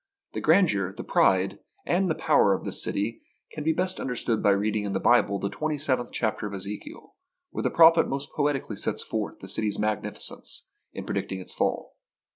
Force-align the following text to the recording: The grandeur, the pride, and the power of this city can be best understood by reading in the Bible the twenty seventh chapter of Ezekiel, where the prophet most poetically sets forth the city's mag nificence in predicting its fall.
The 0.33 0.41
grandeur, 0.41 0.91
the 0.97 1.03
pride, 1.03 1.59
and 1.85 2.09
the 2.09 2.15
power 2.15 2.55
of 2.55 2.65
this 2.65 2.83
city 2.83 3.21
can 3.51 3.63
be 3.63 3.71
best 3.71 3.99
understood 3.99 4.41
by 4.41 4.49
reading 4.49 4.83
in 4.83 4.93
the 4.93 4.99
Bible 4.99 5.37
the 5.37 5.47
twenty 5.47 5.77
seventh 5.77 6.09
chapter 6.11 6.47
of 6.47 6.55
Ezekiel, 6.55 7.13
where 7.51 7.61
the 7.61 7.69
prophet 7.69 8.07
most 8.09 8.31
poetically 8.35 8.77
sets 8.77 9.03
forth 9.03 9.37
the 9.41 9.47
city's 9.47 9.77
mag 9.77 10.01
nificence 10.01 10.61
in 10.91 11.05
predicting 11.05 11.39
its 11.39 11.53
fall. 11.53 11.93